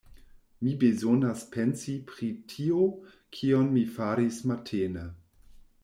[0.67, 2.89] Mi bezonas pensi pri tio,
[3.41, 5.07] kion mi faris matene.